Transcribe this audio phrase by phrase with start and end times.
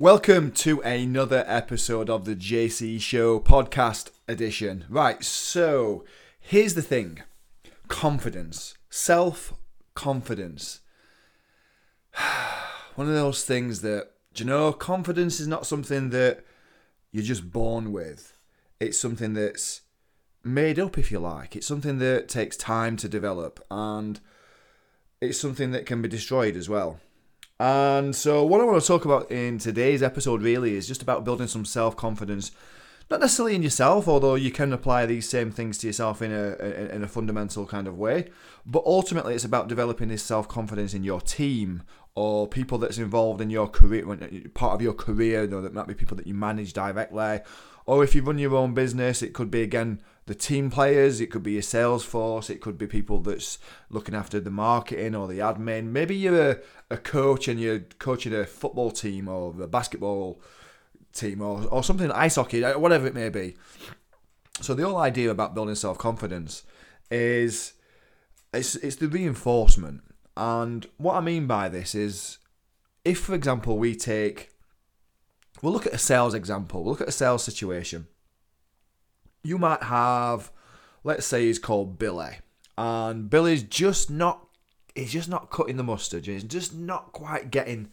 [0.00, 4.84] Welcome to another episode of the JC Show podcast edition.
[4.88, 6.04] Right, so
[6.38, 7.24] here's the thing
[7.88, 9.54] confidence, self
[9.96, 10.82] confidence.
[12.94, 16.44] One of those things that, you know, confidence is not something that
[17.10, 18.38] you're just born with,
[18.78, 19.80] it's something that's
[20.44, 21.56] made up, if you like.
[21.56, 24.20] It's something that takes time to develop and
[25.20, 27.00] it's something that can be destroyed as well.
[27.60, 31.24] And so, what I want to talk about in today's episode really is just about
[31.24, 32.52] building some self confidence,
[33.10, 36.54] not necessarily in yourself, although you can apply these same things to yourself in a
[36.94, 38.30] in a fundamental kind of way.
[38.64, 41.82] But ultimately, it's about developing this self confidence in your team
[42.14, 45.42] or people that's involved in your career, uh, part of your career.
[45.42, 47.40] You know, that might be people that you manage directly,
[47.86, 51.28] or if you run your own business, it could be again the team players, it
[51.28, 55.26] could be your sales force, it could be people that's looking after the marketing or
[55.26, 55.86] the admin.
[55.86, 56.58] Maybe you're a,
[56.90, 60.42] a coach and you're coaching a football team or a basketball
[61.14, 63.56] team or, or something, ice hockey, uh, whatever it may be.
[64.60, 66.62] So the whole idea about building self confidence
[67.10, 67.72] is
[68.52, 70.02] it's it's the reinforcement.
[70.36, 72.36] And what I mean by this is
[73.02, 74.50] if for example we take
[75.62, 78.08] we'll look at a sales example, we'll look at a sales situation
[79.42, 80.50] you might have,
[81.04, 82.38] let's say he's called Billy,
[82.76, 84.48] and Billy's just not,
[84.94, 86.26] he's just not cutting the mustard.
[86.26, 87.88] He's just not quite getting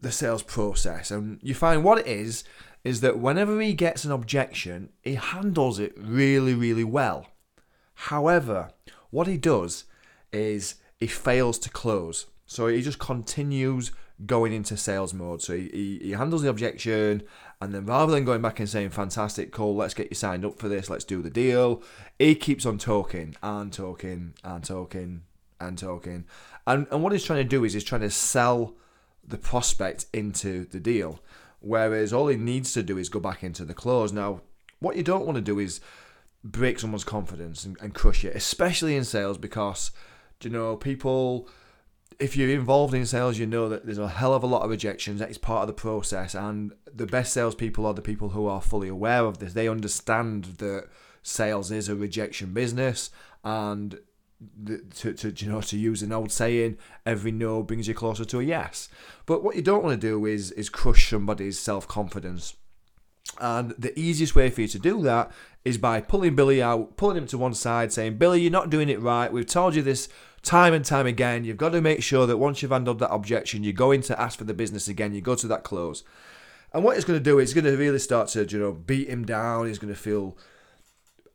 [0.00, 1.10] the sales process.
[1.10, 2.44] And you find what it is,
[2.84, 7.26] is that whenever he gets an objection, he handles it really, really well.
[7.94, 8.70] However,
[9.10, 9.84] what he does
[10.32, 12.26] is he fails to close.
[12.46, 13.90] So he just continues
[14.26, 15.42] going into sales mode.
[15.42, 17.22] So he, he, handles the objection
[17.60, 20.58] and then rather than going back and saying, fantastic, cool, let's get you signed up
[20.58, 21.82] for this, let's do the deal,
[22.18, 25.22] he keeps on talking and talking and talking
[25.60, 26.24] and talking.
[26.66, 28.74] And, and what he's trying to do is he's trying to sell
[29.26, 31.20] the prospect into the deal.
[31.60, 34.12] Whereas all he needs to do is go back into the close.
[34.12, 34.42] Now,
[34.80, 35.80] what you don't want to do is
[36.44, 39.90] break someone's confidence and, and crush it, especially in sales, because,
[40.42, 41.48] you know, people
[42.18, 44.70] if you're involved in sales, you know that there's a hell of a lot of
[44.70, 45.20] rejections.
[45.20, 48.60] That is part of the process, and the best salespeople are the people who are
[48.60, 49.52] fully aware of this.
[49.52, 50.88] They understand that
[51.22, 53.10] sales is a rejection business,
[53.44, 54.00] and
[54.96, 58.40] to, to you know to use an old saying, every no brings you closer to
[58.40, 58.88] a yes.
[59.26, 62.54] But what you don't want to do is is crush somebody's self confidence.
[63.40, 65.30] And the easiest way for you to do that
[65.64, 68.88] is by pulling Billy out, pulling him to one side, saying, Billy, you're not doing
[68.88, 69.30] it right.
[69.30, 70.08] We've told you this
[70.48, 71.44] time and time again.
[71.44, 74.18] You've got to make sure that once you've handled that objection, you go in to
[74.18, 75.12] ask for the business again.
[75.12, 76.02] You go to that close.
[76.72, 78.72] And what it's going to do is it's going to really start to, you know,
[78.72, 79.66] beat him down.
[79.66, 80.38] He's going to feel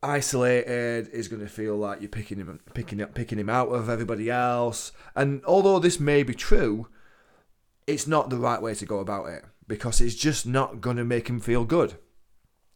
[0.02, 1.10] isolated.
[1.12, 4.30] He's going to feel like you're picking him, picking up, picking him out of everybody
[4.30, 4.90] else.
[5.14, 6.88] And although this may be true,
[7.86, 11.04] it's not the right way to go about it because it's just not going to
[11.04, 11.94] make him feel good.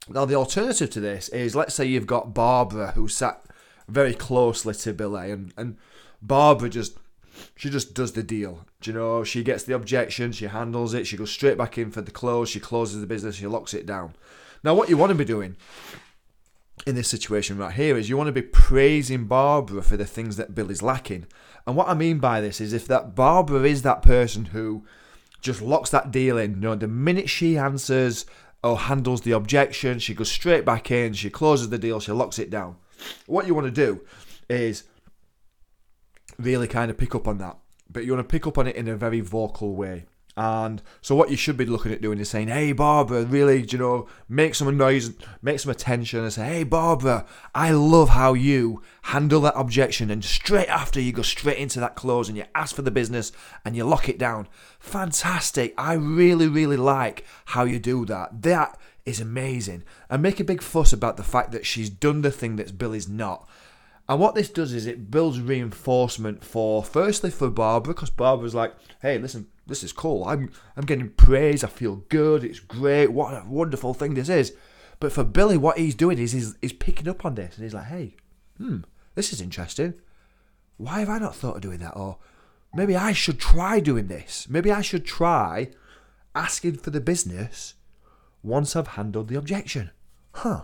[0.09, 3.45] Now, the alternative to this is let's say you've got Barbara who sat
[3.89, 5.77] very closely to Billy, and, and
[6.21, 6.99] Barbara just
[7.55, 8.67] she just does the deal.
[8.81, 11.91] Do you know, she gets the objection, she handles it, she goes straight back in
[11.91, 14.15] for the close, she closes the business, she locks it down.
[14.65, 15.57] Now, what you want to be doing
[16.87, 20.37] in this situation right here is you want to be praising Barbara for the things
[20.37, 21.27] that Billy's lacking.
[21.67, 24.85] And what I mean by this is if that Barbara is that person who
[25.41, 28.27] just locks that deal in, you know, the minute she answers
[28.63, 32.39] or handles the objection, she goes straight back in, she closes the deal, she locks
[32.39, 32.77] it down.
[33.27, 34.01] What you want to do
[34.49, 34.85] is
[36.39, 37.59] really kind of pick up on that.
[37.91, 40.07] But you want to pick up on it in a very vocal way.
[40.37, 43.77] And so what you should be looking at doing is saying, "Hey Barbara, really, you
[43.77, 45.11] know, make some noise,
[45.43, 50.25] make some attention, and say, "Hey Barbara, I love how you handle that objection." And
[50.25, 53.33] straight after, you go straight into that close and you ask for the business
[53.65, 54.47] and you lock it down.
[54.79, 55.75] Fantastic!
[55.77, 58.43] I really, really like how you do that.
[58.43, 59.83] That is amazing.
[60.09, 63.09] And make a big fuss about the fact that she's done the thing that Billy's
[63.09, 63.49] not.
[64.09, 68.75] And what this does is it builds reinforcement for, firstly, for Barbara, because Barbara's like,
[69.03, 70.25] hey, listen, this is cool.
[70.25, 71.63] I'm, I'm getting praise.
[71.63, 72.43] I feel good.
[72.43, 73.09] It's great.
[73.09, 74.55] What a wonderful thing this is.
[74.99, 77.75] But for Billy, what he's doing is he's, he's picking up on this and he's
[77.75, 78.17] like, hey,
[78.57, 78.79] hmm,
[79.15, 79.95] this is interesting.
[80.79, 81.97] Why have I not thought of doing that?
[81.97, 82.19] Or
[82.75, 84.47] maybe I should try doing this.
[84.49, 85.71] Maybe I should try
[86.35, 87.75] asking for the business
[88.43, 89.91] once I've handled the objection.
[90.33, 90.63] Huh.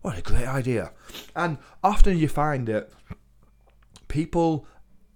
[0.00, 0.92] What a great idea.
[1.34, 2.90] And often you find that
[4.06, 4.66] people,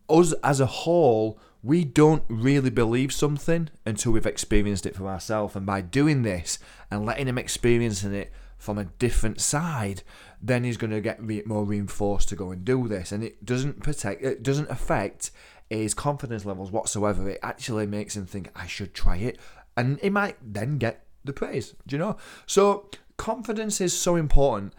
[0.08, 5.54] us as a whole, we don't really believe something until we've experienced it for ourselves.
[5.54, 6.58] And by doing this
[6.90, 10.02] and letting him experience it from a different side,
[10.40, 13.12] then he's going to get re- more reinforced to go and do this.
[13.12, 15.30] And it doesn't protect, it doesn't affect
[15.70, 17.28] his confidence levels whatsoever.
[17.28, 19.38] It actually makes him think, I should try it.
[19.76, 21.74] and he might then get the praise.
[21.86, 22.16] Do you know?
[22.46, 22.90] So
[23.22, 24.74] confidence is so important.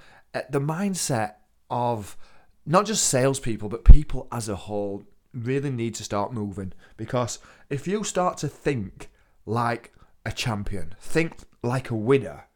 [0.50, 1.36] The mindset
[1.70, 2.18] of
[2.66, 7.88] not just salespeople, but people as a whole really need to start moving because if
[7.88, 9.10] you start to think
[9.46, 9.94] like
[10.26, 12.48] a champion, think like a winner,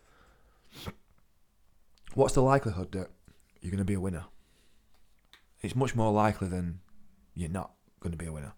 [2.15, 3.07] what's the likelihood that
[3.61, 4.25] you're going to be a winner?
[5.61, 6.81] It's much more likely than
[7.33, 8.55] you're not going to be a winner.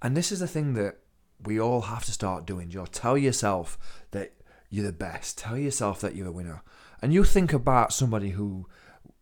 [0.00, 1.00] And this is the thing that
[1.44, 2.86] we all have to start doing, Joe.
[2.86, 3.78] Tell yourself
[4.12, 4.32] that
[4.72, 5.36] you're the best.
[5.36, 6.62] Tell yourself that you're a winner.
[7.02, 8.66] And you think about somebody who,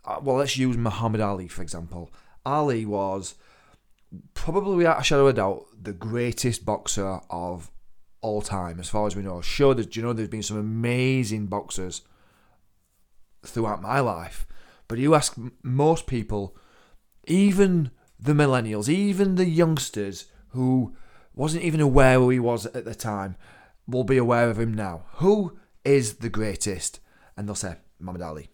[0.04, 2.12] uh, well, let's use Muhammad Ali, for example.
[2.46, 3.34] Ali was
[4.32, 7.72] probably without a shadow of a doubt the greatest boxer of
[8.20, 9.40] all time, as far as we know.
[9.40, 12.02] Sure, there's, you know, there's been some amazing boxers
[13.42, 14.46] throughout my life,
[14.86, 16.56] but you ask most people,
[17.26, 20.94] even the millennials, even the youngsters who
[21.34, 23.34] wasn't even aware who he was at the time,
[23.90, 25.04] will be aware of him now.
[25.14, 27.00] Who is the greatest?
[27.36, 28.50] And they'll say Muhammad Ali.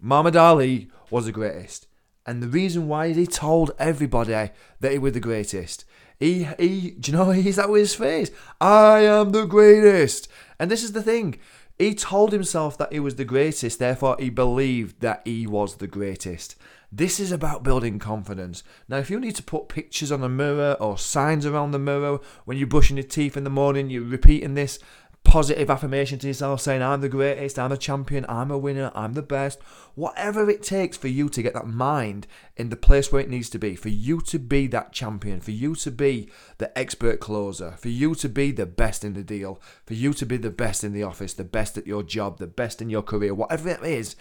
[0.00, 1.86] Muhammad Ali was the greatest.
[2.26, 4.50] And the reason why is he told everybody
[4.80, 5.84] that he was the greatest.
[6.18, 8.30] He, he, do you know, he's that with his face.
[8.60, 10.28] I am the greatest.
[10.58, 11.38] And this is the thing.
[11.78, 15.86] He told himself that he was the greatest, therefore he believed that he was the
[15.86, 16.56] greatest.
[16.92, 18.64] This is about building confidence.
[18.88, 22.18] Now, if you need to put pictures on a mirror or signs around the mirror
[22.44, 24.80] when you're brushing your teeth in the morning, you're repeating this,
[25.22, 29.12] positive affirmation to yourself saying, I'm the greatest, I'm a champion, I'm a winner, I'm
[29.12, 29.60] the best.
[29.94, 32.26] Whatever it takes for you to get that mind
[32.56, 35.50] in the place where it needs to be, for you to be that champion, for
[35.50, 39.60] you to be the expert closer, for you to be the best in the deal,
[39.84, 42.46] for you to be the best in the office, the best at your job, the
[42.46, 44.16] best in your career, whatever it is,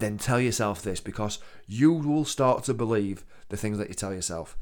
[0.00, 4.14] then tell yourself this because you will start to believe the things that you tell
[4.14, 4.56] yourself.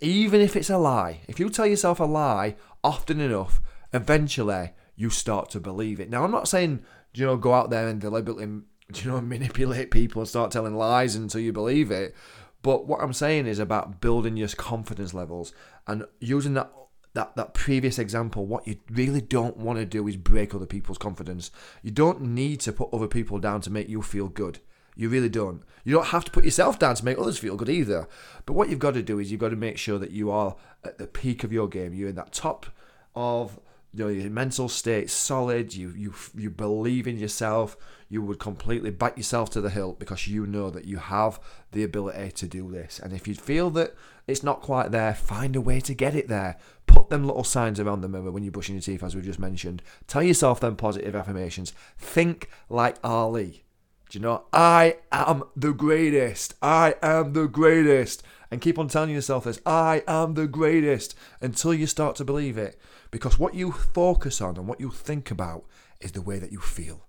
[0.00, 3.60] Even if it's a lie, if you tell yourself a lie often enough,
[3.92, 6.10] eventually you start to believe it.
[6.10, 6.84] Now, I'm not saying,
[7.14, 11.16] you know, go out there and deliberately, you know, manipulate people and start telling lies
[11.16, 12.14] until you believe it.
[12.62, 15.52] But what I'm saying is about building your confidence levels
[15.86, 16.72] and using that
[17.14, 18.46] that that previous example.
[18.46, 21.50] What you really don't want to do is break other people's confidence.
[21.82, 24.60] You don't need to put other people down to make you feel good.
[24.94, 25.62] You really don't.
[25.84, 28.06] You don't have to put yourself down to make others feel good either.
[28.46, 30.56] But what you've got to do is you've got to make sure that you are
[30.84, 31.94] at the peak of your game.
[31.94, 32.66] You're in that top
[33.14, 33.58] of
[33.94, 37.76] you know, your mental state solid, you you you believe in yourself,
[38.08, 41.38] you would completely back yourself to the hilt because you know that you have
[41.72, 42.98] the ability to do this.
[42.98, 43.94] And if you feel that
[44.26, 46.56] it's not quite there, find a way to get it there.
[46.86, 49.38] Put them little signs around the mirror when you're brushing your teeth, as we've just
[49.38, 49.82] mentioned.
[50.06, 51.74] Tell yourself them positive affirmations.
[51.98, 53.64] Think like Ali.
[54.12, 56.52] Do you know, I am the greatest.
[56.60, 58.22] I am the greatest.
[58.50, 62.58] And keep on telling yourself this I am the greatest until you start to believe
[62.58, 62.78] it.
[63.10, 65.64] Because what you focus on and what you think about
[65.98, 67.06] is the way that you feel.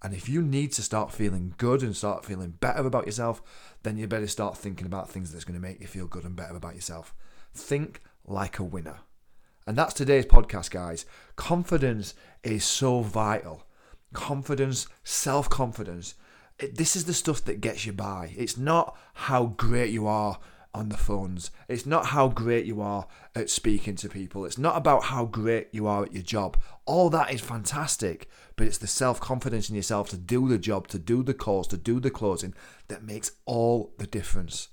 [0.00, 3.42] And if you need to start feeling good and start feeling better about yourself,
[3.82, 6.36] then you better start thinking about things that's going to make you feel good and
[6.36, 7.16] better about yourself.
[7.52, 9.00] Think like a winner.
[9.66, 11.04] And that's today's podcast, guys.
[11.34, 12.14] Confidence
[12.44, 13.64] is so vital.
[14.12, 16.14] Confidence, self confidence.
[16.72, 18.34] This is the stuff that gets you by.
[18.36, 20.38] It's not how great you are
[20.74, 21.50] on the phones.
[21.68, 24.44] It's not how great you are at speaking to people.
[24.44, 26.56] It's not about how great you are at your job.
[26.84, 30.88] All that is fantastic, but it's the self confidence in yourself to do the job,
[30.88, 32.54] to do the calls, to do the closing
[32.88, 34.68] that makes all the difference.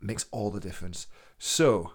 [0.00, 1.06] Makes all the difference.
[1.38, 1.92] So,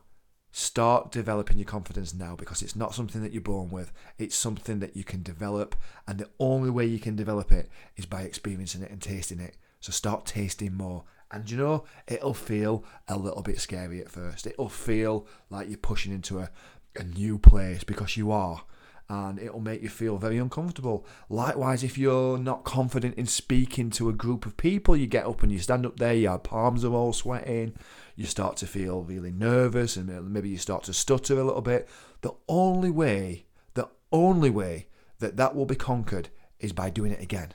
[0.51, 3.91] start developing your confidence now because it's not something that you're born with.
[4.17, 5.75] It's something that you can develop,
[6.07, 9.57] and the only way you can develop it is by experiencing it and tasting it.
[9.79, 14.47] So, start tasting more and you know, it'll feel a little bit scary at first.
[14.47, 16.49] It'll feel like you're pushing into a,
[16.95, 18.63] a new place because you are.
[19.09, 21.05] And it'll make you feel very uncomfortable.
[21.29, 25.43] Likewise, if you're not confident in speaking to a group of people, you get up
[25.43, 27.73] and you stand up there, your palms are all sweating,
[28.17, 31.61] you start to feel really nervous, and uh, maybe you start to stutter a little
[31.61, 31.87] bit.
[32.19, 33.45] The only way,
[33.75, 34.87] the only way
[35.19, 36.27] that that will be conquered
[36.59, 37.53] is by doing it again.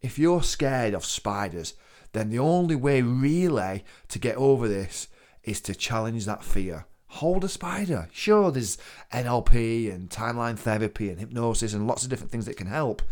[0.00, 1.74] If you're scared of spiders,
[2.12, 5.08] then the only way really to get over this
[5.42, 6.86] is to challenge that fear.
[7.16, 8.08] Hold a spider.
[8.10, 8.78] Sure, there's
[9.12, 13.02] NLP and timeline therapy and hypnosis and lots of different things that can help.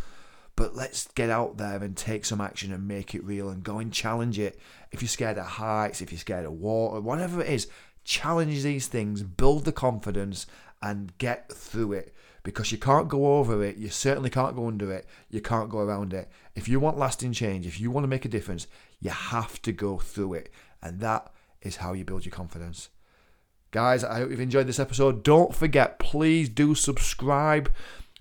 [0.56, 3.78] But let's get out there and take some action and make it real and go
[3.78, 4.58] and challenge it.
[4.90, 7.68] If you're scared of heights, if you're scared of water, whatever it is,
[8.02, 10.46] challenge these things, build the confidence,
[10.80, 14.90] and get through it because you can't go over it, you certainly can't go under
[14.90, 16.30] it, you can't go around it.
[16.54, 18.66] If you want lasting change, if you want to make a difference,
[18.98, 20.50] you have to go through it.
[20.82, 21.30] And that
[21.60, 22.88] is how you build your confidence.
[23.72, 25.22] Guys, I hope you've enjoyed this episode.
[25.22, 27.70] Don't forget, please do subscribe.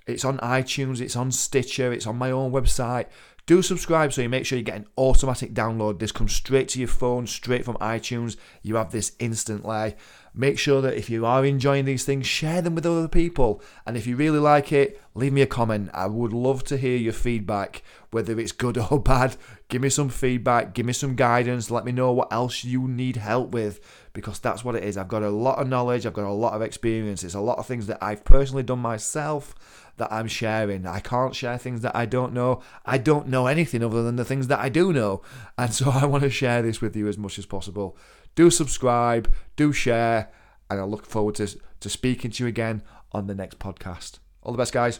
[0.05, 3.07] It's on iTunes, it's on Stitcher, it's on my own website.
[3.47, 5.97] Do subscribe so you make sure you get an automatic download.
[5.97, 8.37] This comes straight to your phone, straight from iTunes.
[8.61, 9.95] You have this instantly.
[10.35, 13.63] Make sure that if you are enjoying these things, share them with other people.
[13.87, 15.89] And if you really like it, leave me a comment.
[15.95, 19.35] I would love to hear your feedback, whether it's good or bad.
[19.69, 23.17] Give me some feedback, give me some guidance, let me know what else you need
[23.17, 23.79] help with
[24.13, 24.97] because that's what it is.
[24.97, 27.23] I've got a lot of knowledge, I've got a lot of experience.
[27.23, 29.53] It's a lot of things that I've personally done myself
[29.97, 30.87] that I'm sharing.
[30.87, 32.61] I can't share things that I don't know.
[32.85, 35.21] I don't know anything other than the things that I do know.
[35.57, 37.95] And so I want to share this with you as much as possible.
[38.33, 40.31] Do subscribe, do share,
[40.69, 41.47] and I look forward to,
[41.79, 44.19] to speaking to you again on the next podcast.
[44.41, 44.99] All the best, guys.